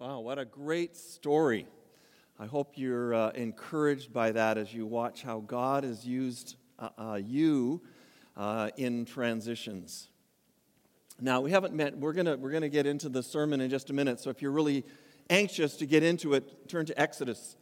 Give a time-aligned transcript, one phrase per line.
[0.00, 1.66] Wow, what a great story.
[2.38, 6.88] I hope you're uh, encouraged by that as you watch how God has used uh,
[6.96, 7.82] uh, you
[8.34, 10.08] uh, in transitions.
[11.20, 13.90] Now, we haven't met, we're going we're going to get into the sermon in just
[13.90, 14.86] a minute, so if you're really
[15.28, 17.56] anxious to get into it, turn to Exodus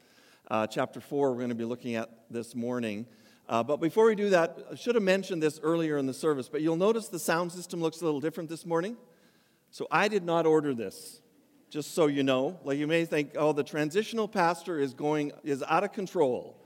[0.49, 3.05] uh, chapter 4, we're going to be looking at this morning.
[3.49, 6.49] Uh, but before we do that, I should have mentioned this earlier in the service,
[6.49, 8.97] but you'll notice the sound system looks a little different this morning.
[9.73, 11.21] So I did not order this
[11.71, 12.59] just so you know.
[12.65, 16.57] Like you may think, oh, the transitional pastor is going is out of control.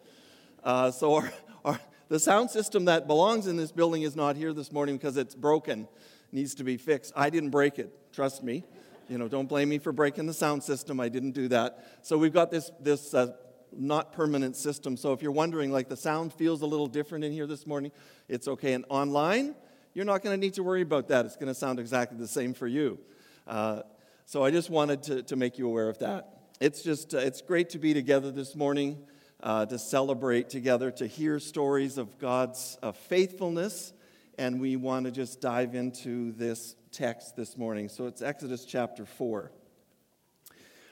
[0.62, 1.33] Uh, so our,
[1.65, 5.16] our, the sound system that belongs in this building is not here this morning because
[5.16, 5.88] it's broken,
[6.30, 7.12] needs to be fixed.
[7.16, 8.65] I didn't break it, trust me.
[9.09, 11.01] You know, don't blame me for breaking the sound system.
[11.01, 11.98] I didn't do that.
[12.03, 13.33] So we've got this this uh,
[13.77, 14.97] not permanent system.
[14.97, 17.91] So if you're wondering, like the sound feels a little different in here this morning,
[18.28, 18.75] it's okay.
[18.75, 19.55] And online,
[19.95, 21.27] you're not going to need to worry about that.
[21.27, 22.98] It's going to sound exactly the same for you.
[23.47, 23.83] Uh,
[24.27, 26.29] so I just wanted to, to make you aware of that.
[26.61, 28.98] It's just, uh, it's great to be together this morning,
[29.42, 33.92] uh, to celebrate together, to hear stories of God's uh, faithfulness.
[34.39, 37.89] And we want to just dive into this text this morning.
[37.89, 39.51] So it's Exodus chapter 4.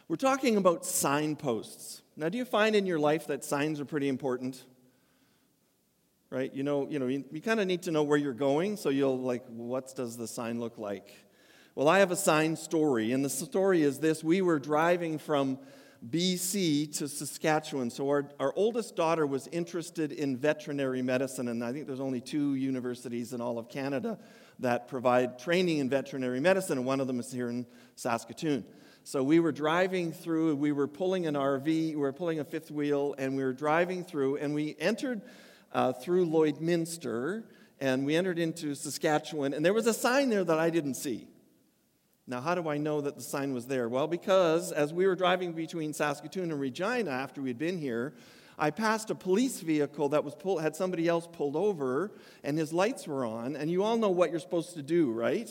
[0.09, 2.03] We're talking about signposts.
[2.17, 4.65] Now, do you find in your life that signs are pretty important?
[6.31, 6.53] Right?
[6.53, 8.89] You know, you know, you, you kind of need to know where you're going, so
[8.89, 11.15] you'll like, what does the sign look like?
[11.81, 15.59] Well, I have a signed story, and the story is this We were driving from
[16.06, 17.89] BC to Saskatchewan.
[17.89, 22.20] So, our, our oldest daughter was interested in veterinary medicine, and I think there's only
[22.20, 24.19] two universities in all of Canada
[24.59, 27.64] that provide training in veterinary medicine, and one of them is here in
[27.97, 28.62] Saskatoon.
[29.03, 32.70] So, we were driving through, we were pulling an RV, we were pulling a fifth
[32.70, 35.22] wheel, and we were driving through, and we entered
[35.72, 37.44] uh, through Lloydminster,
[37.81, 41.30] and we entered into Saskatchewan, and there was a sign there that I didn't see.
[42.26, 43.88] Now, how do I know that the sign was there?
[43.88, 48.14] Well, because as we were driving between Saskatoon and Regina after we'd been here,
[48.58, 52.12] I passed a police vehicle that was pull, had somebody else pulled over,
[52.44, 53.56] and his lights were on.
[53.56, 55.50] And you all know what you're supposed to do, right?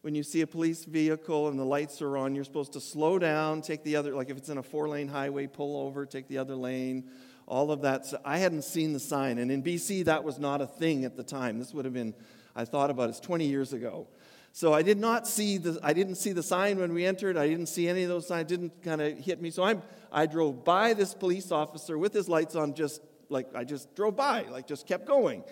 [0.00, 3.20] When you see a police vehicle and the lights are on, you're supposed to slow
[3.20, 6.26] down, take the other, like if it's in a four lane highway, pull over, take
[6.26, 7.08] the other lane,
[7.46, 8.06] all of that.
[8.06, 9.38] So I hadn't seen the sign.
[9.38, 11.60] And in BC, that was not a thing at the time.
[11.60, 12.14] This would have been,
[12.56, 14.08] I thought about it, it's 20 years ago.
[14.52, 17.38] So I did not see the, I didn't see the sign when we entered.
[17.38, 18.48] I didn't see any of those signs.
[18.48, 19.50] Didn't kind of hit me.
[19.50, 19.82] So I'm,
[20.12, 24.14] I drove by this police officer with his lights on, just like I just drove
[24.14, 25.42] by, like just kept going.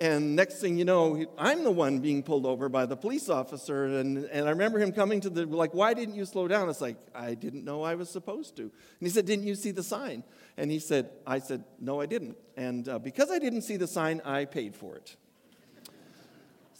[0.00, 3.84] And next thing you know, I'm the one being pulled over by the police officer.
[3.84, 6.68] And, and I remember him coming to the, like, why didn't you slow down?
[6.68, 8.62] It's like, I didn't know I was supposed to.
[8.62, 10.24] And he said, Didn't you see the sign?
[10.56, 12.36] And he said, I said, No, I didn't.
[12.56, 15.14] And uh, because I didn't see the sign, I paid for it.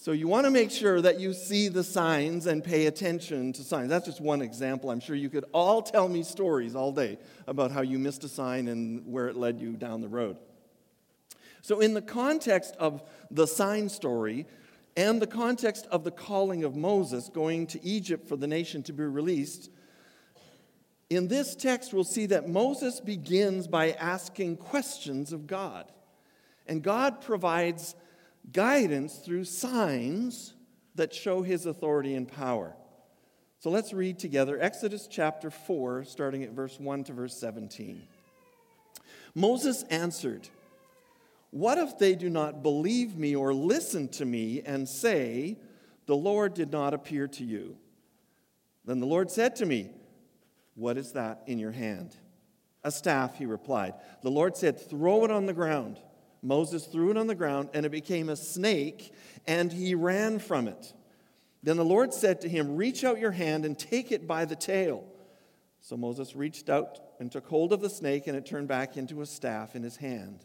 [0.02, 3.62] So you want to make sure that you see the signs and pay attention to
[3.62, 3.88] signs.
[3.88, 4.90] That's just one example.
[4.90, 8.28] I'm sure you could all tell me stories all day about how you missed a
[8.28, 10.38] sign and where it led you down the road.
[11.60, 14.48] So, in the context of the sign story
[14.96, 18.92] and the context of the calling of Moses going to Egypt for the nation to
[18.92, 19.70] be released,
[21.10, 25.92] in this text we'll see that Moses begins by asking questions of God.
[26.66, 27.94] And God provides
[28.50, 30.54] guidance through signs
[30.94, 32.74] that show his authority and power.
[33.58, 38.02] So let's read together Exodus chapter 4, starting at verse 1 to verse 17.
[39.34, 40.48] Moses answered,
[41.50, 45.58] What if they do not believe me or listen to me and say,
[46.06, 47.76] The Lord did not appear to you?
[48.84, 49.90] Then the Lord said to me,
[50.74, 52.16] What is that in your hand?
[52.84, 53.94] A staff, he replied.
[54.22, 55.98] The Lord said, Throw it on the ground.
[56.42, 59.12] Moses threw it on the ground, and it became a snake,
[59.46, 60.92] and he ran from it.
[61.62, 64.56] Then the Lord said to him, Reach out your hand and take it by the
[64.56, 65.04] tail.
[65.80, 69.22] So Moses reached out and took hold of the snake, and it turned back into
[69.22, 70.44] a staff in his hand.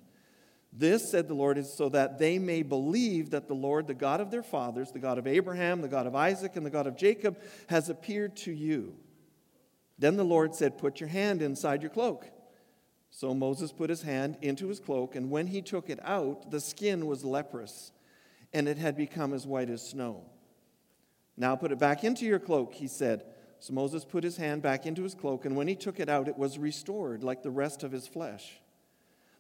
[0.72, 4.22] This, said the Lord, is so that they may believe that the Lord, the God
[4.22, 6.96] of their fathers, the God of Abraham, the God of Isaac, and the God of
[6.96, 8.96] Jacob, has appeared to you.
[9.98, 12.30] Then the Lord said, Put your hand inside your cloak.
[13.18, 16.60] So Moses put his hand into his cloak, and when he took it out, the
[16.60, 17.92] skin was leprous,
[18.54, 20.22] and it had become as white as snow.
[21.36, 23.24] Now put it back into your cloak, he said.
[23.60, 26.28] So Moses put his hand back into his cloak, and when he took it out,
[26.28, 28.62] it was restored like the rest of his flesh.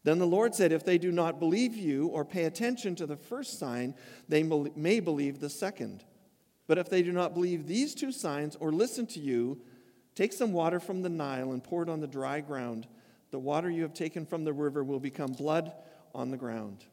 [0.03, 3.15] Then the Lord said, If they do not believe you or pay attention to the
[3.15, 3.93] first sign,
[4.27, 6.03] they may believe the second.
[6.65, 9.61] But if they do not believe these two signs or listen to you,
[10.15, 12.87] take some water from the Nile and pour it on the dry ground
[13.31, 15.73] the water you have taken from the river will become blood
[16.13, 16.85] on the ground.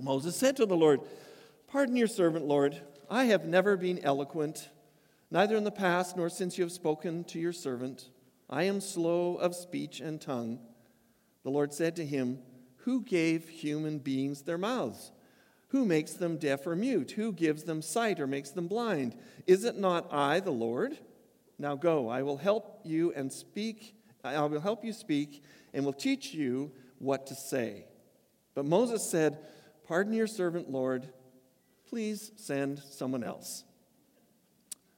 [0.00, 1.00] Moses said to the Lord,
[1.66, 2.80] Pardon your servant, Lord.
[3.10, 4.68] I have never been eloquent,
[5.30, 8.10] neither in the past nor since you have spoken to your servant.
[8.48, 10.60] I am slow of speech and tongue.
[11.42, 12.38] The Lord said to him,
[12.78, 15.12] Who gave human beings their mouths?
[15.68, 17.12] Who makes them deaf or mute?
[17.12, 19.16] Who gives them sight or makes them blind?
[19.46, 20.96] Is it not I, the Lord?
[21.58, 23.94] Now go, I will help you and speak.
[24.34, 25.42] I will help you speak
[25.72, 27.84] and will teach you what to say.
[28.54, 29.38] But Moses said,
[29.86, 31.08] Pardon your servant, Lord.
[31.88, 33.64] Please send someone else.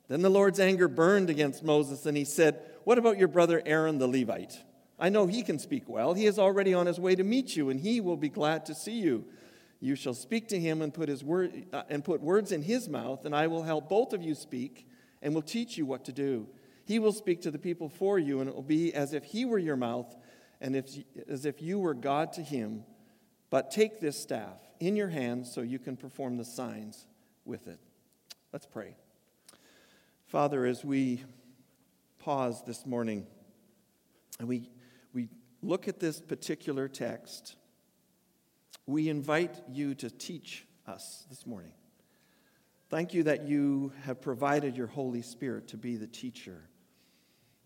[0.09, 3.99] Then the Lord's anger burned against Moses, and he said, What about your brother Aaron
[3.99, 4.59] the Levite?
[4.99, 6.15] I know he can speak well.
[6.15, 8.75] He is already on his way to meet you, and he will be glad to
[8.75, 9.25] see you.
[9.81, 13.25] You shall speak to him and put, his uh, and put words in his mouth,
[13.25, 14.87] and I will help both of you speak
[15.23, 16.49] and will teach you what to do.
[16.90, 19.44] He will speak to the people for you, and it will be as if he
[19.44, 20.12] were your mouth
[20.60, 20.87] and if,
[21.28, 22.82] as if you were God to him.
[23.48, 27.06] But take this staff in your hand so you can perform the signs
[27.44, 27.78] with it.
[28.52, 28.96] Let's pray.
[30.26, 31.22] Father, as we
[32.19, 33.25] pause this morning
[34.40, 34.69] and we,
[35.12, 35.28] we
[35.62, 37.54] look at this particular text,
[38.86, 41.75] we invite you to teach us this morning.
[42.88, 46.64] Thank you that you have provided your Holy Spirit to be the teacher.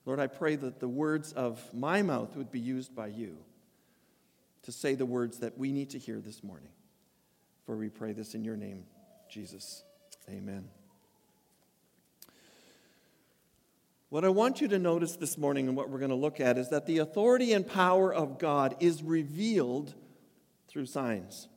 [0.06, 3.38] Lord, I pray that the words of my mouth would be used by you
[4.62, 6.68] to say the words that we need to hear this morning.
[7.64, 8.84] For we pray this in your name,
[9.30, 9.82] Jesus.
[10.28, 10.68] Amen.
[14.10, 16.56] What I want you to notice this morning and what we're going to look at
[16.56, 19.94] is that the authority and power of God is revealed
[20.68, 21.48] through signs.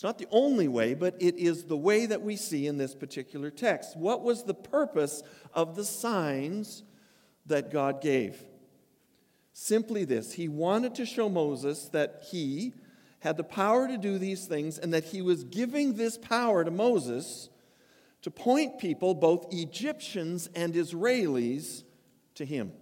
[0.00, 2.94] It's not the only way, but it is the way that we see in this
[2.94, 3.98] particular text.
[3.98, 6.84] What was the purpose of the signs
[7.44, 8.42] that God gave?
[9.52, 12.72] Simply this He wanted to show Moses that he
[13.18, 16.70] had the power to do these things and that he was giving this power to
[16.70, 17.50] Moses
[18.22, 21.82] to point people, both Egyptians and Israelis,
[22.36, 22.72] to him.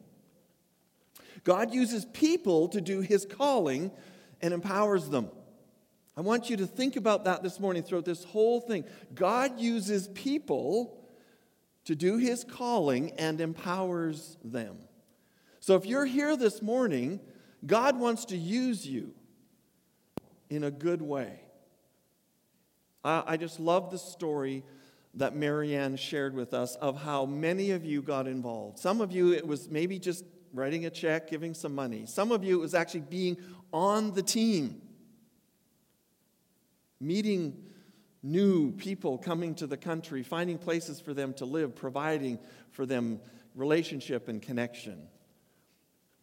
[1.42, 3.90] God uses people to do his calling
[4.40, 5.30] and empowers them.
[6.18, 8.84] I want you to think about that this morning throughout this whole thing.
[9.14, 10.98] God uses people
[11.84, 14.78] to do his calling and empowers them.
[15.60, 17.20] So if you're here this morning,
[17.64, 19.14] God wants to use you
[20.50, 21.38] in a good way.
[23.04, 24.64] I, I just love the story
[25.14, 28.80] that Marianne shared with us of how many of you got involved.
[28.80, 32.06] Some of you, it was maybe just writing a check, giving some money.
[32.06, 33.36] Some of you, it was actually being
[33.72, 34.82] on the team,
[37.00, 37.64] meeting
[38.22, 42.38] new people coming to the country, finding places for them to live, providing
[42.70, 43.20] for them
[43.54, 45.08] relationship and connection.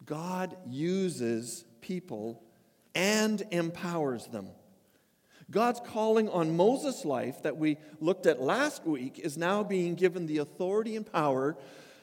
[0.04, 2.42] God uses people
[2.94, 4.48] and empowers them.
[5.50, 10.26] God's calling on Moses' life that we looked at last week is now being given
[10.26, 11.56] the authority and power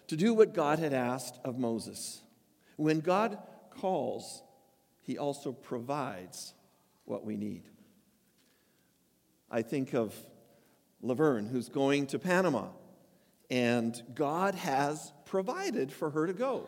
[0.08, 2.22] to do what God had asked of Moses.
[2.78, 3.38] When God
[3.70, 4.44] calls,
[5.02, 6.54] he also provides
[7.06, 7.64] what we need.
[9.54, 10.16] I think of
[11.04, 12.70] Laverne, who's going to Panama,
[13.52, 16.68] and God has provided for her to go.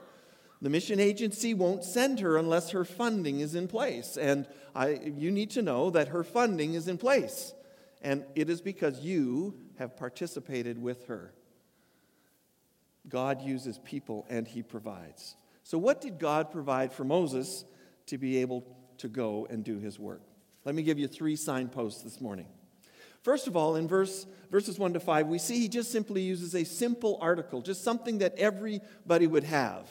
[0.62, 4.18] The mission agency won't send her unless her funding is in place.
[4.18, 7.56] And I, you need to know that her funding is in place.
[8.04, 11.34] And it is because you have participated with her.
[13.10, 15.36] God uses people and he provides.
[15.64, 17.66] So, what did God provide for Moses
[18.08, 18.64] to be able
[19.00, 20.22] to go and do his work?
[20.66, 22.48] Let me give you three signposts this morning.
[23.26, 26.54] First of all, in verse, verses 1 to 5, we see he just simply uses
[26.54, 29.90] a simple article, just something that everybody would have.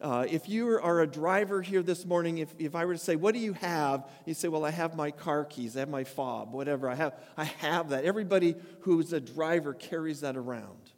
[0.00, 3.16] Uh, if you are a driver here this morning, if, if I were to say,
[3.16, 4.08] What do you have?
[4.24, 6.88] You say, Well, I have my car keys, I have my fob, whatever.
[6.88, 8.06] I have, I have that.
[8.06, 10.90] Everybody who's a driver carries that around.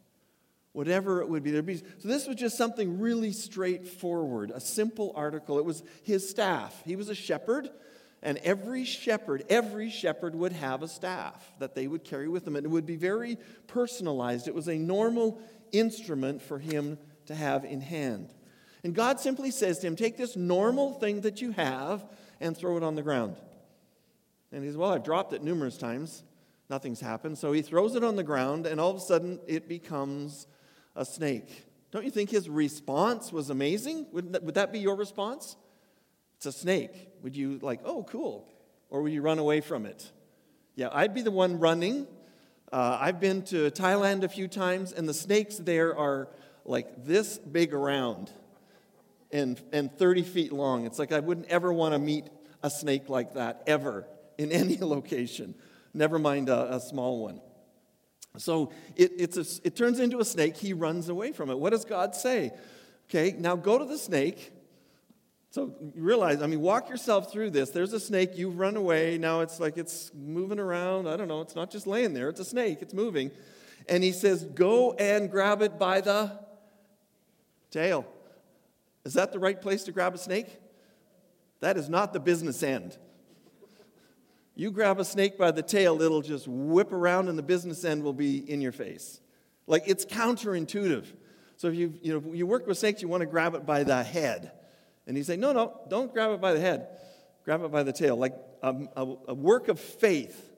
[0.71, 1.51] Whatever it would be.
[1.51, 1.75] There'd be.
[1.75, 5.59] So this was just something really straightforward, a simple article.
[5.59, 6.81] It was his staff.
[6.85, 7.69] He was a shepherd,
[8.23, 12.55] and every shepherd, every shepherd would have a staff that they would carry with them.
[12.55, 13.37] And it would be very
[13.67, 14.47] personalized.
[14.47, 18.31] It was a normal instrument for him to have in hand.
[18.83, 22.05] And God simply says to him, Take this normal thing that you have
[22.39, 23.37] and throw it on the ground.
[24.51, 26.23] And he says, Well, I've dropped it numerous times.
[26.69, 27.37] Nothing's happened.
[27.37, 30.47] So he throws it on the ground, and all of a sudden it becomes
[30.95, 31.65] a snake.
[31.91, 34.07] Don't you think his response was amazing?
[34.13, 35.57] Would that, would that be your response?
[36.41, 37.09] It's a snake.
[37.21, 38.47] Would you, like, oh, cool?
[38.89, 40.11] Or would you run away from it?
[40.73, 42.07] Yeah, I'd be the one running.
[42.73, 46.29] Uh, I've been to Thailand a few times, and the snakes there are
[46.65, 48.31] like this big around
[49.31, 50.87] and, and 30 feet long.
[50.87, 52.25] It's like I wouldn't ever want to meet
[52.63, 54.07] a snake like that, ever,
[54.39, 55.53] in any location,
[55.93, 57.39] never mind a, a small one.
[58.39, 60.57] So it, it's a, it turns into a snake.
[60.57, 61.59] He runs away from it.
[61.59, 62.51] What does God say?
[63.11, 64.53] Okay, now go to the snake.
[65.51, 67.71] So realize, I mean, walk yourself through this.
[67.71, 69.17] There's a snake, you've run away.
[69.17, 71.09] Now it's like it's moving around.
[71.09, 73.31] I don't know, it's not just laying there, it's a snake, it's moving.
[73.89, 76.39] And he says, Go and grab it by the
[77.69, 78.05] tail.
[79.03, 80.47] Is that the right place to grab a snake?
[81.59, 82.97] That is not the business end.
[84.55, 88.03] You grab a snake by the tail, it'll just whip around, and the business end
[88.03, 89.19] will be in your face.
[89.67, 91.07] Like it's counterintuitive.
[91.57, 93.83] So if you, you, know, you work with snakes, you want to grab it by
[93.83, 94.53] the head.
[95.11, 96.87] And he's saying, no, no, don't grab it by the head.
[97.43, 98.15] Grab it by the tail.
[98.15, 100.53] Like a, a, a work of faith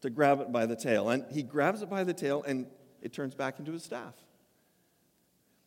[0.00, 1.10] to grab it by the tail.
[1.10, 2.64] And he grabs it by the tail, and
[3.02, 4.14] it turns back into his staff.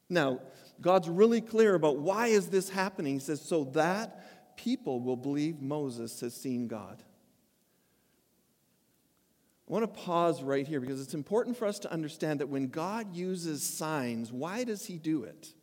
[0.10, 0.40] Now,
[0.82, 3.14] God's really clear about why is this happening.
[3.14, 7.04] He says, so that people will believe Moses has seen God.
[9.70, 12.70] I want to pause right here because it's important for us to understand that when
[12.70, 15.54] God uses signs, why does he do it?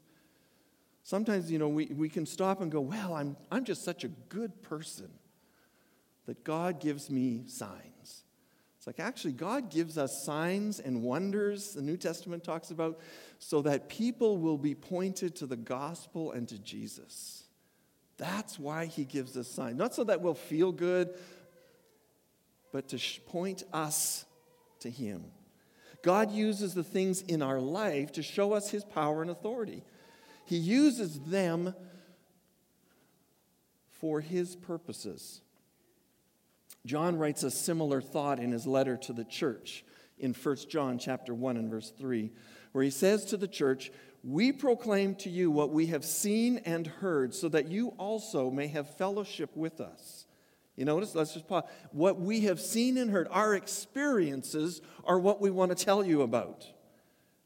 [1.09, 4.09] Sometimes, you know, we, we can stop and go, well, I'm, I'm just such a
[4.09, 5.09] good person
[6.27, 8.25] that God gives me signs.
[8.77, 13.01] It's like actually, God gives us signs and wonders, the New Testament talks about,
[13.39, 17.45] so that people will be pointed to the gospel and to Jesus.
[18.19, 19.79] That's why he gives us signs.
[19.79, 21.15] Not so that we'll feel good,
[22.71, 24.27] but to point us
[24.81, 25.25] to Him.
[26.03, 29.85] God uses the things in our life to show us His power and authority.
[30.49, 31.75] He uses them
[33.91, 35.43] for His purposes.
[36.87, 39.85] John writes a similar thought in his letter to the church
[40.17, 42.33] in 1 John chapter 1 and verse 3,
[42.73, 43.93] where he says to the church,
[44.25, 48.69] "We proclaim to you what we have seen and heard, so that you also may
[48.69, 50.25] have fellowship with us."
[50.77, 51.65] You notice, let's just pause.
[51.93, 56.23] What we have seen and heard, our experiences are what we want to tell you
[56.23, 56.67] about.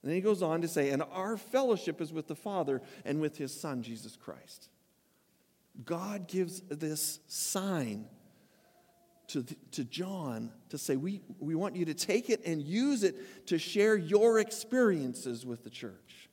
[0.02, 3.20] And then he goes on to say, and our fellowship is with the Father and
[3.20, 4.68] with his Son, Jesus Christ.
[5.84, 8.06] God gives this sign
[9.28, 13.46] to, to John to say, we, we want you to take it and use it
[13.46, 16.28] to share your experiences with the church,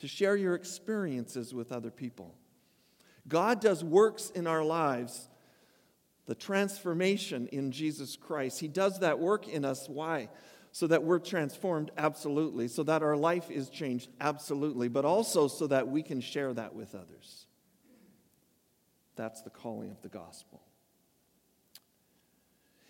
[0.00, 2.34] to share your experiences with other people.
[3.28, 5.28] God does works in our lives
[6.26, 8.60] the transformation in Jesus Christ.
[8.60, 9.88] He does that work in us.
[9.88, 10.28] Why?
[10.74, 12.66] So that we're transformed, absolutely.
[12.66, 14.88] So that our life is changed, absolutely.
[14.88, 17.46] But also so that we can share that with others.
[19.16, 20.62] That's the calling of the gospel.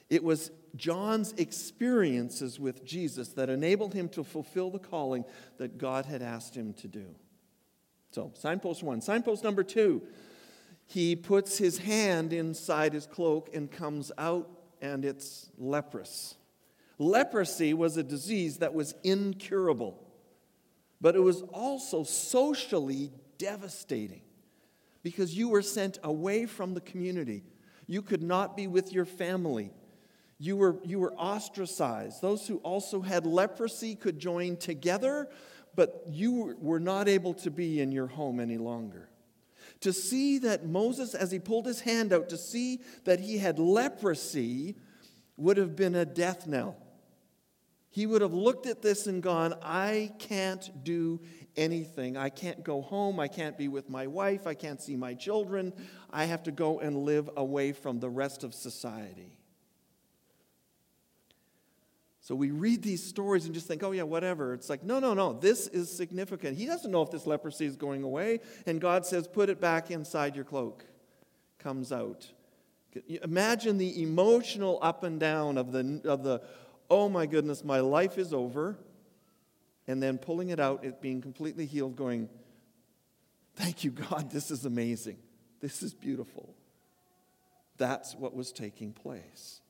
[0.09, 5.25] It was John's experiences with Jesus that enabled him to fulfill the calling
[5.57, 7.07] that God had asked him to do.
[8.12, 9.01] So, signpost one.
[9.01, 10.03] Signpost number two
[10.87, 14.51] he puts his hand inside his cloak and comes out,
[14.83, 16.35] and it's leprous.
[17.02, 19.99] Leprosy was a disease that was incurable,
[21.00, 24.23] but it was also socially devastating
[25.02, 27.42] because you were sent away from the community.
[27.87, 29.73] You could not be with your family.
[30.38, 32.23] You were, you were ostracized.
[32.23, 35.28] Those who also had leprosy could join together,
[35.75, 39.09] but you were not able to be in your home any longer
[39.82, 43.59] to see that Moses, as he pulled his hand out to see that he had
[43.59, 44.76] leprosy,
[45.37, 46.76] would have been a death knell.
[47.92, 51.20] He would have looked at this and gone, I can't do
[51.58, 52.16] anything.
[52.16, 53.20] I can't go home.
[53.20, 54.46] I can't be with my wife.
[54.46, 55.75] I can't see my children.
[56.11, 59.38] I have to go and live away from the rest of society.
[62.22, 64.54] So we read these stories and just think, oh, yeah, whatever.
[64.54, 66.56] It's like, no, no, no, this is significant.
[66.56, 68.40] He doesn't know if this leprosy is going away.
[68.64, 70.87] And God says, put it back inside your cloak.
[71.58, 72.26] Comes out.
[73.22, 76.40] Imagine the emotional up and down of the, of the
[76.92, 78.76] oh my goodness, my life is over.
[79.88, 82.28] And then pulling it out, it being completely healed, going,
[83.56, 85.16] thank you, God, this is amazing.
[85.61, 86.54] This is beautiful.
[87.78, 89.62] That's what was taking place.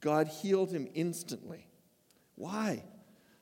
[0.00, 1.66] God healed him instantly.
[2.36, 2.84] Why?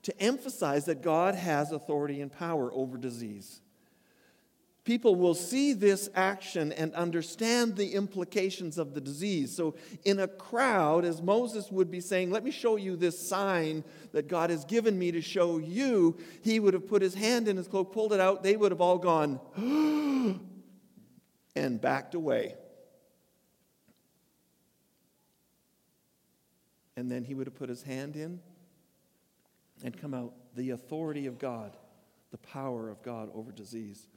[0.04, 3.61] To emphasize that God has authority and power over disease.
[4.88, 9.54] People will see this action and understand the implications of the disease.
[9.54, 9.75] So,
[10.07, 14.28] in a crowd, as Moses would be saying, Let me show you this sign that
[14.28, 17.68] God has given me to show you, he would have put his hand in his
[17.68, 18.42] cloak, pulled it out.
[18.42, 19.38] They would have all gone,
[21.54, 22.54] and backed away.
[26.97, 28.40] and then he would have put his hand in
[29.85, 31.76] and come out the authority of God,
[32.33, 34.09] the power of God over disease.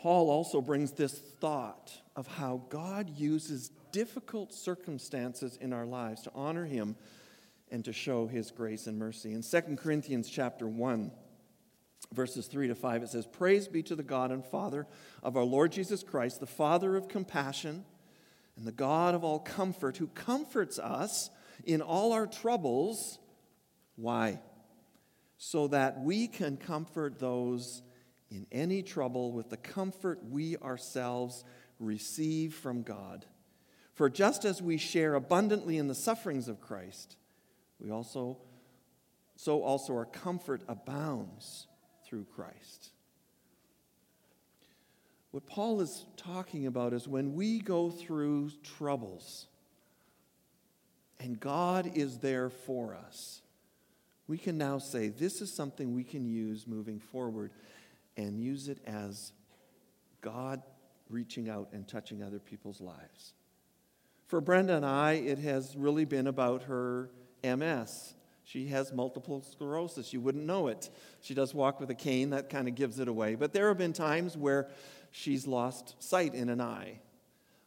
[0.00, 6.32] Paul also brings this thought of how God uses difficult circumstances in our lives to
[6.34, 6.96] honor Him
[7.70, 9.34] and to show His grace and mercy.
[9.34, 11.10] In 2 Corinthians chapter 1,
[12.14, 14.86] verses 3 to 5, it says, Praise be to the God and Father
[15.22, 17.84] of our Lord Jesus Christ, the Father of compassion
[18.56, 21.28] and the God of all comfort, who comforts us
[21.66, 23.18] in all our troubles.
[23.96, 24.40] Why?
[25.36, 27.82] So that we can comfort those
[28.30, 31.44] in any trouble with the comfort we ourselves
[31.78, 33.26] receive from God.
[33.94, 37.16] For just as we share abundantly in the sufferings of Christ,
[37.78, 38.38] we also
[39.36, 41.66] so also our comfort abounds
[42.04, 42.90] through Christ.
[45.30, 49.46] What Paul is talking about is when we go through troubles
[51.18, 53.40] and God is there for us,
[54.26, 57.50] we can now say, This is something we can use moving forward
[58.16, 59.32] and use it as
[60.20, 60.62] God
[61.08, 63.34] reaching out and touching other people's lives.
[64.26, 67.10] For Brenda and I, it has really been about her
[67.42, 68.14] MS.
[68.44, 70.12] She has multiple sclerosis.
[70.12, 70.90] You wouldn't know it.
[71.20, 73.34] She does walk with a cane, that kind of gives it away.
[73.34, 74.68] But there have been times where
[75.10, 77.00] she's lost sight in an eye,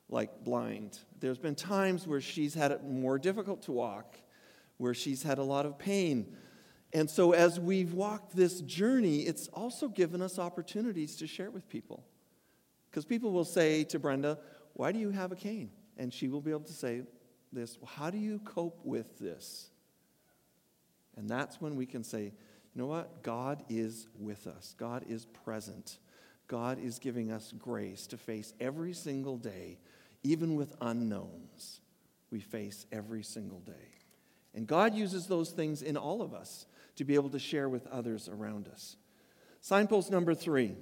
[0.09, 1.00] like blind.
[1.19, 4.17] There's been times where she's had it more difficult to walk,
[4.77, 6.35] where she's had a lot of pain.
[6.93, 11.67] And so, as we've walked this journey, it's also given us opportunities to share with
[11.67, 12.03] people.
[12.89, 14.38] Because people will say to Brenda,
[14.73, 15.71] Why do you have a cane?
[15.97, 17.01] And she will be able to say
[17.51, 19.69] this, well, How do you cope with this?
[21.17, 22.31] And that's when we can say, You
[22.75, 23.23] know what?
[23.23, 25.97] God is with us, God is present.
[26.47, 29.79] God is giving us grace to face every single day,
[30.23, 31.79] even with unknowns.
[32.29, 33.71] We face every single day.
[34.53, 37.88] And God uses those things in all of us to be able to share with
[37.88, 38.95] others around us.
[39.62, 40.75] Signpost number three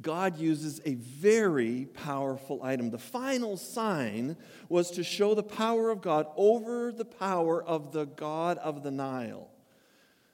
[0.00, 2.90] God uses a very powerful item.
[2.90, 4.36] The final sign
[4.68, 8.90] was to show the power of God over the power of the God of the
[8.90, 9.48] Nile.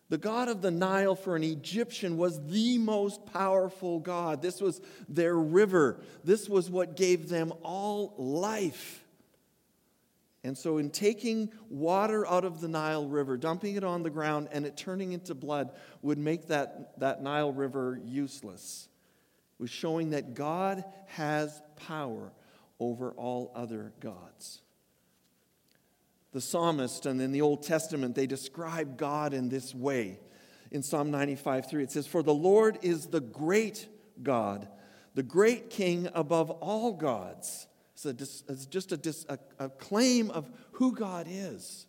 [0.08, 4.40] The God of the Nile for an Egyptian was the most powerful God.
[4.40, 6.00] This was their river.
[6.24, 9.04] This was what gave them all life.
[10.48, 14.48] And so, in taking water out of the Nile River, dumping it on the ground,
[14.50, 18.88] and it turning into blood would make that, that Nile River useless.
[19.58, 22.32] It was showing that God has power
[22.80, 24.62] over all other gods.
[26.32, 30.18] The psalmist and in the Old Testament, they describe God in this way.
[30.70, 33.86] In Psalm 95 3, it says, For the Lord is the great
[34.22, 34.66] God,
[35.14, 37.67] the great king above all gods.
[38.04, 41.86] It's, it's just a, a, a claim of who God is.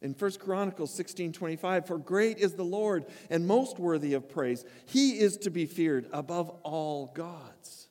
[0.00, 4.64] In 1 Chronicles 16 25, for great is the Lord and most worthy of praise.
[4.86, 7.88] He is to be feared above all gods.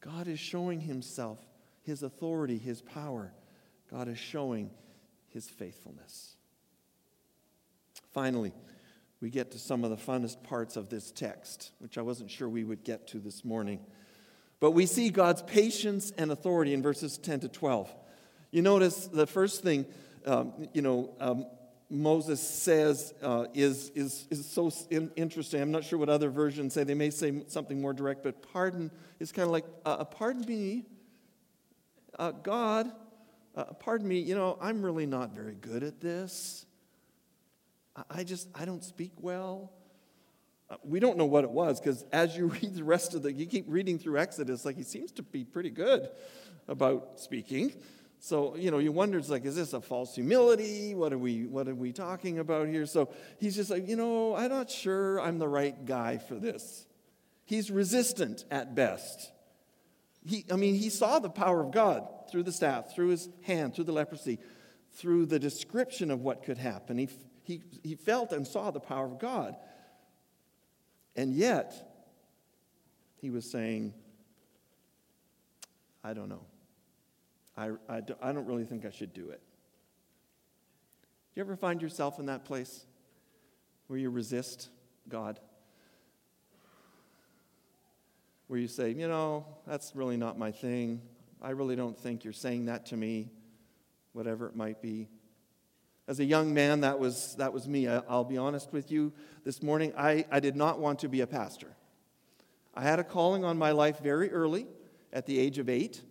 [0.00, 1.40] God is showing himself,
[1.82, 3.32] his authority, his power.
[3.90, 4.70] God is showing
[5.28, 6.36] his faithfulness.
[8.12, 8.52] Finally,
[9.20, 12.48] we get to some of the funnest parts of this text, which I wasn't sure
[12.48, 13.80] we would get to this morning.
[14.60, 17.94] But we see God's patience and authority in verses 10 to 12.
[18.50, 19.86] You notice the first thing,
[20.24, 21.46] um, you know, um,
[21.88, 25.60] Moses says uh, is, is, is so in, interesting.
[25.60, 26.82] I'm not sure what other versions say.
[26.84, 28.90] They may say something more direct, but pardon
[29.20, 30.84] is kind of like, uh, pardon me,
[32.18, 32.90] uh, God,
[33.54, 36.66] uh, pardon me, you know, I'm really not very good at this.
[37.94, 39.72] I, I just, I don't speak well.
[40.68, 43.32] Uh, we don't know what it was because as you read the rest of the,
[43.32, 46.08] you keep reading through Exodus, like he seems to be pretty good
[46.68, 47.72] about speaking.
[48.18, 50.94] So, you know, you wonder, it's like, is this a false humility?
[50.94, 52.86] What are we, what are we talking about here?
[52.86, 56.86] So he's just like, you know, I'm not sure I'm the right guy for this.
[57.44, 59.30] He's resistant at best.
[60.24, 63.74] He, I mean, he saw the power of God through the staff, through his hand,
[63.74, 64.40] through the leprosy,
[64.94, 66.98] through the description of what could happen.
[66.98, 67.08] He,
[67.44, 69.54] he, he felt and saw the power of God.
[71.16, 71.74] And yet,
[73.16, 73.94] he was saying,
[76.04, 76.42] I don't know.
[77.56, 79.40] I, I, I don't really think I should do it.
[81.00, 82.84] Do you ever find yourself in that place
[83.86, 84.68] where you resist
[85.08, 85.40] God?
[88.46, 91.00] Where you say, you know, that's really not my thing.
[91.42, 93.30] I really don't think you're saying that to me,
[94.12, 95.08] whatever it might be.
[96.08, 97.88] As a young man, that was, that was me.
[97.88, 99.12] I, will be honest with you
[99.44, 99.92] this morning.
[99.96, 101.68] I, I did not want to be a pastor.
[102.74, 104.66] I had a calling on my life very early,
[105.12, 106.02] at the age of eight.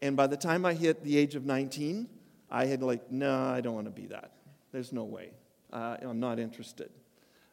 [0.00, 2.08] And by the time I hit the age of 19,
[2.50, 4.32] I had like, no, I don't want to be that.
[4.72, 5.30] There's no way.
[5.72, 6.90] Uh, I'm not interested.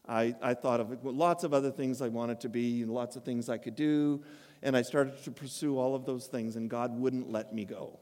[0.07, 3.23] I, I thought of lots of other things I wanted to be, and lots of
[3.23, 4.23] things I could do.
[4.63, 7.99] and I started to pursue all of those things, and God wouldn't let me go.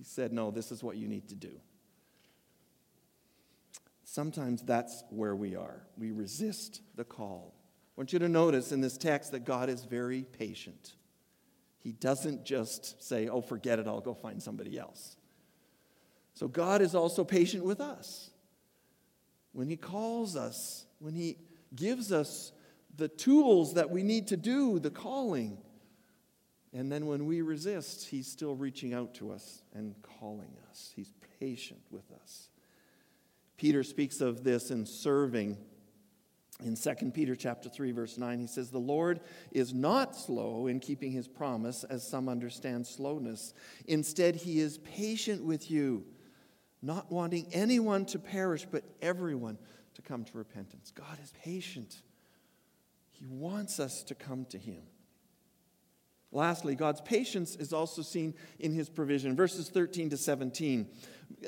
[0.00, 1.60] He said, No, this is what you need to do.
[4.02, 5.82] Sometimes that's where we are.
[5.98, 7.54] We resist the call.
[7.54, 10.94] I want you to notice in this text that God is very patient.
[11.80, 15.18] He doesn't just say, Oh, forget it, I'll go find somebody else.
[16.32, 18.30] So God is also patient with us.
[19.52, 21.36] When He calls us, when He
[21.76, 22.52] gives us
[22.96, 25.58] the tools that we need to do the calling,
[26.72, 30.92] and then when we resist, He's still reaching out to us and calling us.
[30.94, 32.48] He's patient with us.
[33.56, 35.58] Peter speaks of this in serving.
[36.62, 40.78] In 2 Peter chapter 3 verse 9 he says the Lord is not slow in
[40.78, 43.54] keeping his promise as some understand slowness.
[43.86, 46.04] Instead he is patient with you
[46.82, 49.56] not wanting anyone to perish but everyone
[49.94, 50.92] to come to repentance.
[50.94, 52.02] God is patient.
[53.10, 54.82] He wants us to come to him
[56.32, 59.34] Lastly, God's patience is also seen in his provision.
[59.34, 60.86] Verses 13 to 17.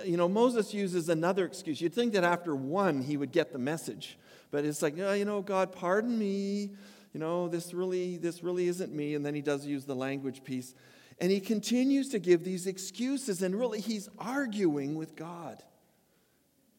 [0.04, 1.80] You know, Moses uses another excuse.
[1.80, 4.18] You'd think that after one, he would get the message.
[4.50, 6.72] But it's like, oh, you know, God, pardon me.
[7.12, 9.14] You know, this really, this really isn't me.
[9.14, 10.74] And then he does use the language piece.
[11.20, 15.62] And he continues to give these excuses, and really he's arguing with God.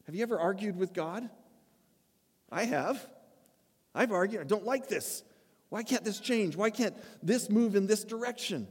[0.06, 1.30] Have you ever argued with God?
[2.52, 3.06] I have.
[3.94, 4.42] I've argued.
[4.42, 5.22] I don't like this.
[5.74, 6.54] Why can't this change?
[6.54, 8.68] Why can't this move in this direction?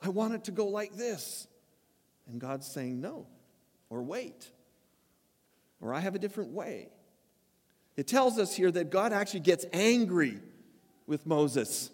[0.00, 1.48] I want it to go like this.
[2.28, 3.26] And God's saying no,
[3.90, 4.48] or wait,
[5.80, 6.90] or I have a different way.
[7.96, 10.38] It tells us here that God actually gets angry
[11.08, 11.90] with Moses.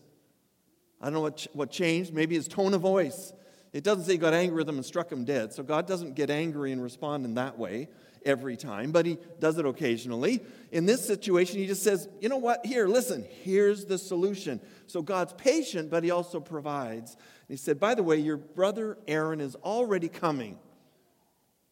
[1.01, 3.33] I don't know what, what changed, maybe his tone of voice.
[3.73, 5.55] It doesn't say he got angry with him and struck him dead.
[5.55, 7.89] So God doesn't get angry and respond in that way
[8.25, 10.41] every time, but he does it occasionally.
[10.73, 12.65] In this situation, he just says, you know what?
[12.65, 14.61] Here, listen, here's the solution.
[14.87, 17.13] So God's patient, but he also provides.
[17.15, 20.59] And he said, by the way, your brother Aaron is already coming.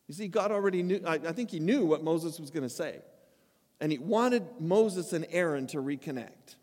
[0.09, 2.69] You see, God already knew, I, I think he knew what Moses was going to
[2.69, 3.01] say
[3.83, 6.55] and he wanted Moses and Aaron to reconnect.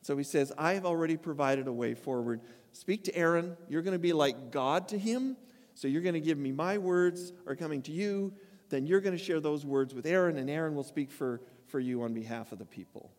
[0.00, 2.40] So he says, I have already provided a way forward.
[2.72, 3.58] Speak to Aaron.
[3.68, 5.36] You're going to be like God to him.
[5.74, 8.32] So you're going to give me my words are coming to you.
[8.72, 11.78] Then you're going to share those words with Aaron, and Aaron will speak for, for
[11.78, 13.12] you on behalf of the people.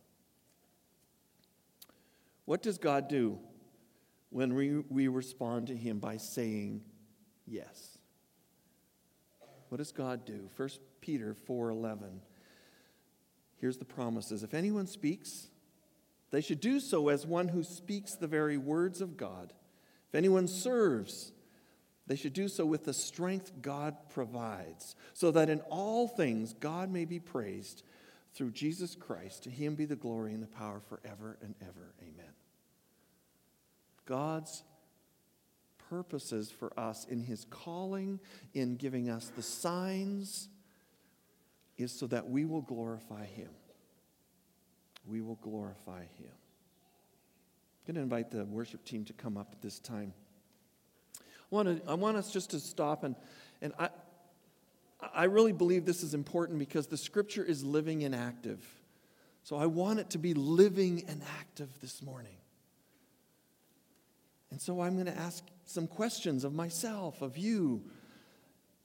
[2.45, 3.37] What does God do
[4.31, 6.81] when we, we respond to him by saying
[7.45, 7.99] yes?
[9.69, 10.49] What does God do?
[10.57, 10.69] 1
[11.01, 12.21] Peter 4:11
[13.57, 15.49] Here's the promises if anyone speaks,
[16.31, 19.53] they should do so as one who speaks the very words of God.
[20.09, 21.31] If anyone serves,
[22.07, 26.91] they should do so with the strength God provides, so that in all things God
[26.91, 27.83] may be praised
[28.33, 29.43] through Jesus Christ.
[29.43, 31.93] To him be the glory and the power forever and ever.
[32.01, 32.33] Amen.
[34.05, 34.63] God's
[35.89, 38.19] purposes for us in his calling,
[38.53, 40.49] in giving us the signs,
[41.77, 43.49] is so that we will glorify Him.
[45.05, 46.31] We will glorify Him.
[46.31, 50.13] I'm going to invite the worship team to come up at this time.
[51.53, 53.15] I want, to, I want us just to stop and,
[53.61, 53.89] and I,
[55.13, 58.65] I really believe this is important because the scripture is living and active.
[59.43, 62.37] So I want it to be living and active this morning.
[64.49, 67.83] And so I'm going to ask some questions of myself, of you,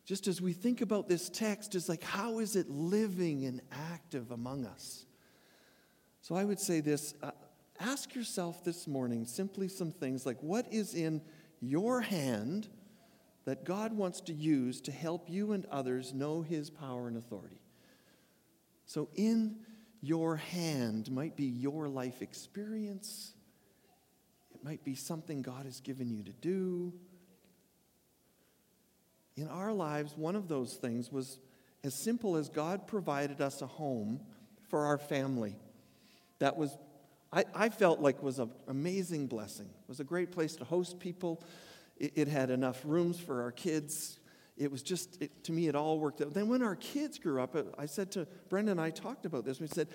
[0.04, 4.30] just as we think about this text, is like, how is it living and active
[4.30, 5.06] among us?
[6.20, 7.30] So I would say this uh,
[7.80, 11.22] ask yourself this morning simply some things like, what is in
[11.60, 12.68] your hand
[13.44, 17.60] that God wants to use to help you and others know his power and authority?
[18.86, 19.56] So, in
[20.00, 23.32] your hand might be your life experience,
[24.54, 26.92] it might be something God has given you to do
[29.38, 31.38] in our lives, one of those things was
[31.84, 34.20] as simple as God provided us a home
[34.68, 35.54] for our family.
[36.40, 36.76] That was,
[37.32, 39.66] I, I felt like was an amazing blessing.
[39.66, 41.42] It was a great place to host people.
[41.98, 44.18] It, it had enough rooms for our kids.
[44.56, 46.34] It was just, it, to me, it all worked out.
[46.34, 49.44] Then when our kids grew up, uh, I said to Brenda and I talked about
[49.44, 49.60] this.
[49.60, 49.88] We said,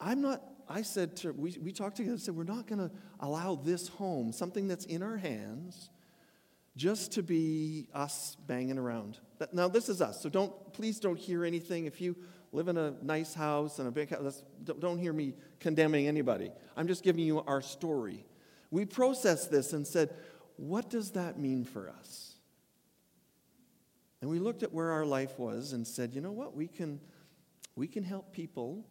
[0.00, 2.90] I'm not, I said to, we, we talked together and said, we're not going to
[3.20, 5.90] allow this home, something that's in our hands,
[6.76, 9.18] just to be us banging around.
[9.52, 11.86] Now, this is us, so don't, please don't hear anything.
[11.86, 12.16] If you
[12.56, 16.50] live in a nice house and a big house, don't hear me condemning anybody.
[16.74, 18.24] I'm just giving you our story.
[18.70, 20.14] We processed this and said,
[20.56, 22.32] what does that mean for us?
[24.22, 26.98] And we looked at where our life was and said, you know what, we can,
[27.76, 28.86] we can help people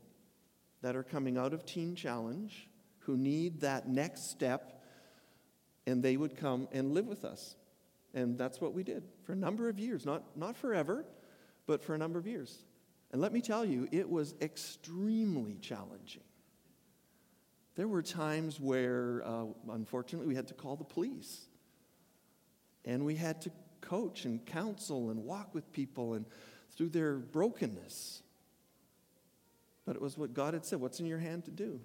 [0.84, 4.84] that are coming out of Teen Challenge who need that next step,
[5.88, 7.56] and they would come and live with us.
[8.14, 11.04] And that's what we did for a number of years, not, not forever,
[11.66, 12.64] but for a number of years.
[13.16, 16.26] And let me tell you, it was extremely challenging.
[17.76, 21.46] There were times where, uh, unfortunately, we had to call the police.
[22.84, 26.26] And we had to coach and counsel and walk with people and
[26.76, 28.22] through their brokenness.
[29.86, 31.80] But it was what God had said what's in your hand to do?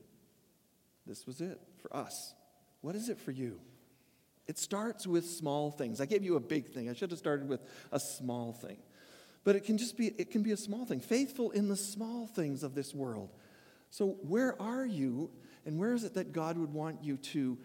[1.07, 2.35] This was it for us.
[2.81, 3.61] What is it for you?
[4.49, 6.01] It starts with small things.
[6.01, 6.91] I gave you a big thing.
[6.91, 7.61] I should have started with
[7.93, 8.79] a small thing.
[9.45, 11.01] But it can just be it can be a small thing.
[11.01, 13.31] Faithful in the small things of this world.
[13.91, 15.31] So where are you
[15.67, 17.59] and where is it that God would want you to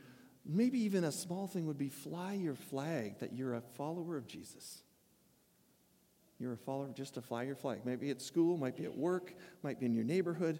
[0.45, 4.27] maybe even a small thing would be fly your flag that you're a follower of
[4.27, 4.81] Jesus.
[6.39, 7.85] You're a follower just to fly your flag.
[7.85, 9.33] Maybe at school, might be at work,
[9.63, 10.59] might be in your neighborhood,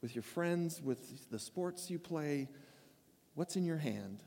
[0.00, 2.48] with your friends, with the sports you play.
[3.34, 4.22] What's in your hand?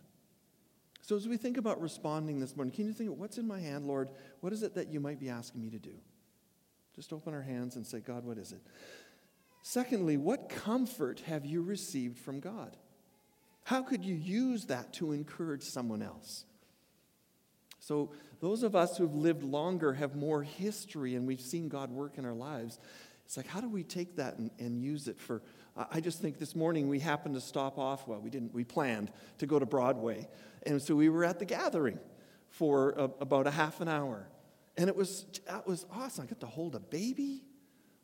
[1.02, 3.86] So, as we think about responding this morning, can you think, what's in my hand,
[3.86, 4.10] Lord?
[4.39, 5.93] What is it that you might be asking me to do?
[6.96, 8.62] Just open our hands and say, God, what is it?
[9.62, 12.78] Secondly, what comfort have you received from God?
[13.64, 16.46] How could you use that to encourage someone else?
[17.80, 22.18] So, those of us who've lived longer have more history and we've seen God work
[22.18, 22.80] in our lives.
[23.26, 25.42] It's like, how do we take that and, and use it for?
[25.92, 28.08] I just think this morning we happened to stop off.
[28.08, 30.28] Well, we didn't, we planned to go to Broadway.
[30.66, 32.00] And so we were at the gathering
[32.50, 34.28] for a, about a half an hour.
[34.78, 36.26] And it was, that was awesome.
[36.26, 37.44] I got to hold a baby.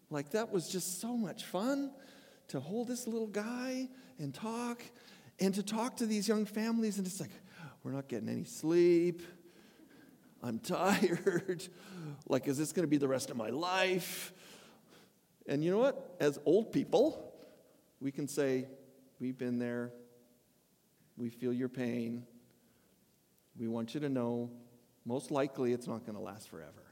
[0.10, 1.92] Like, that was just so much fun
[2.50, 4.82] to hold this little guy and talk
[5.40, 6.98] and to talk to these young families.
[6.98, 7.32] And it's like,
[7.84, 9.22] we're not getting any sleep.
[10.44, 11.68] I'm tired.
[12.28, 14.34] like, is this going to be the rest of my life?
[15.48, 16.16] And you know what?
[16.20, 17.34] As old people,
[18.00, 18.68] we can say,
[19.22, 19.92] We've been there.
[21.16, 22.26] We feel your pain.
[23.56, 24.50] We want you to know,
[25.06, 26.84] most likely, it's not going to last forever.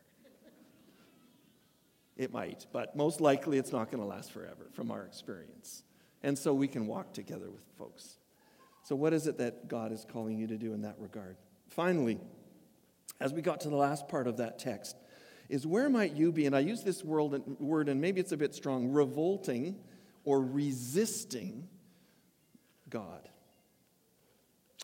[2.17, 5.84] It might, but most likely, it's not going to last forever from our experience.
[6.22, 8.17] And so we can walk together with folks.
[8.84, 11.38] So, what is it that God is calling you to do in that regard?
[11.69, 12.19] Finally,
[13.22, 14.98] as we got to the last part of that text,
[15.48, 18.54] is where might you be, and I use this word, and maybe it's a bit
[18.54, 19.78] strong, revolting
[20.24, 21.67] or resisting
[22.89, 23.30] God?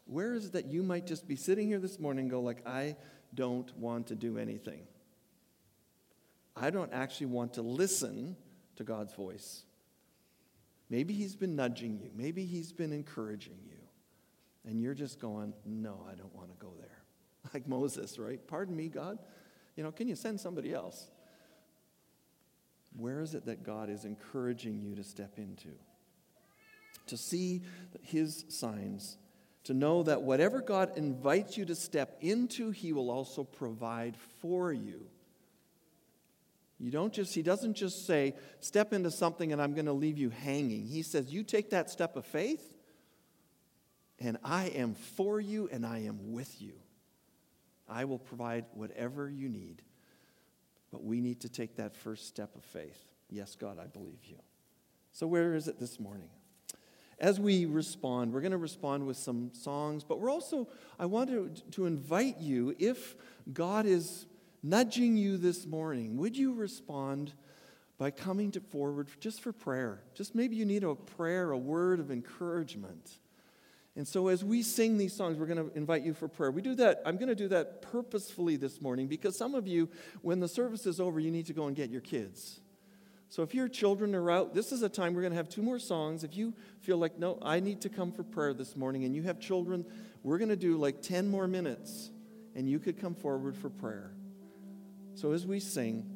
[0.06, 2.66] Where is it that you might just be sitting here this morning and go, like,
[2.68, 2.96] I
[3.34, 4.82] don't want to do anything?
[6.56, 8.38] I don't actually want to listen
[8.78, 9.64] to God's voice.
[10.90, 13.78] Maybe He's been nudging you, maybe He's been encouraging you,
[14.70, 16.90] and you're just going, No, I don't want to go there.
[17.54, 18.40] Like Moses, right?
[18.48, 19.20] Pardon me, God.
[19.76, 21.12] You know, can you send somebody else?
[22.98, 25.70] Where is it that God is encouraging you to step into?
[27.08, 27.62] To see
[28.02, 29.18] his signs,
[29.66, 34.72] to know that whatever God invites you to step into, he will also provide for
[34.72, 35.08] you.
[36.80, 40.18] You don't just, he doesn't just say, step into something and I'm going to leave
[40.18, 40.86] you hanging.
[40.86, 42.74] He says, you take that step of faith,
[44.20, 46.74] and I am for you and I am with you.
[47.88, 49.82] I will provide whatever you need.
[50.92, 53.00] But we need to take that first step of faith.
[53.30, 54.38] Yes, God, I believe you.
[55.12, 56.30] So, where is it this morning?
[57.20, 60.68] As we respond, we're going to respond with some songs, but we're also,
[61.00, 63.16] I want to, to invite you, if
[63.54, 64.26] God is
[64.62, 67.34] nudging you this morning, would you respond
[67.98, 70.02] by coming to forward just for prayer?
[70.14, 73.20] Just maybe you need a prayer, a word of encouragement.
[73.96, 76.52] And so, as we sing these songs, we're going to invite you for prayer.
[76.52, 79.88] We do that, I'm going to do that purposefully this morning because some of you,
[80.22, 82.60] when the service is over, you need to go and get your kids.
[83.36, 85.62] So, if your children are out, this is a time we're going to have two
[85.62, 86.24] more songs.
[86.24, 89.24] If you feel like, no, I need to come for prayer this morning, and you
[89.24, 89.86] have children,
[90.24, 92.12] we're going to do like 10 more minutes,
[92.56, 94.14] and you could come forward for prayer.
[95.16, 96.10] So, as we sing,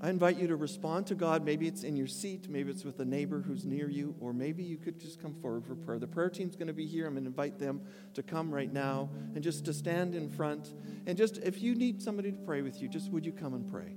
[0.00, 1.44] I invite you to respond to God.
[1.44, 4.62] Maybe it's in your seat, maybe it's with a neighbor who's near you, or maybe
[4.62, 5.98] you could just come forward for prayer.
[5.98, 7.08] The prayer team's going to be here.
[7.08, 7.80] I'm going to invite them
[8.14, 10.74] to come right now and just to stand in front.
[11.08, 13.68] And just if you need somebody to pray with you, just would you come and
[13.68, 13.96] pray?